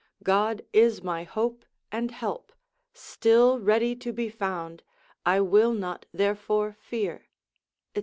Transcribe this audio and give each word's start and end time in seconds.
God 0.23 0.63
is 0.73 1.03
my 1.03 1.25
hope 1.25 1.63
and 1.91 2.09
help, 2.09 2.51
still 2.91 3.59
ready 3.59 3.95
to 3.97 4.11
be 4.11 4.31
found, 4.31 4.81
I 5.27 5.41
will 5.41 5.73
not 5.75 6.07
therefore 6.11 6.75
fear, 6.79 7.27
&c. 7.95 7.99